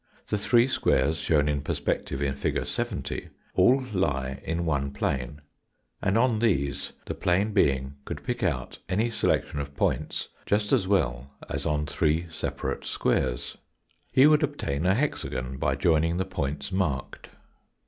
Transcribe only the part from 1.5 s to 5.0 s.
perspective in fig. 70, all lie in one